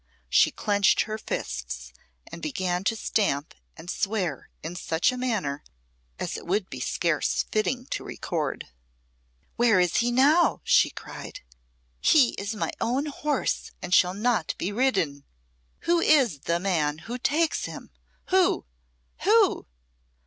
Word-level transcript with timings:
She 0.31 0.49
clenched 0.49 1.01
her 1.01 1.19
fists, 1.19 1.93
and 2.31 2.41
began 2.41 2.83
to 2.85 2.95
stamp 2.95 3.53
and 3.77 3.87
swear 3.87 4.49
in 4.63 4.75
such 4.75 5.11
a 5.11 5.15
manner 5.15 5.63
as 6.17 6.37
it 6.37 6.47
would 6.47 6.71
be 6.71 6.79
scarce 6.79 7.43
fitting 7.51 7.85
to 7.91 8.03
record. 8.03 8.69
"Where 9.57 9.79
is 9.79 9.97
he 9.97 10.11
now?" 10.11 10.61
she 10.63 10.89
cried. 10.89 11.41
"He 11.99 12.29
is 12.39 12.55
my 12.55 12.71
own 12.81 13.05
horse, 13.05 13.69
and 13.79 13.93
shall 13.93 14.15
not 14.15 14.55
be 14.57 14.71
ridden. 14.71 15.23
Who 15.81 15.99
is 15.99 16.39
the 16.45 16.59
man 16.59 16.97
who 17.05 17.19
takes 17.19 17.65
him? 17.65 17.91
Who? 18.29 18.65
Who?" 19.21 19.67